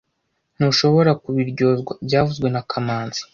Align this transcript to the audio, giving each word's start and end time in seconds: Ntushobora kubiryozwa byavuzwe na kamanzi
Ntushobora 0.55 1.11
kubiryozwa 1.23 1.91
byavuzwe 2.05 2.47
na 2.53 2.61
kamanzi 2.69 3.21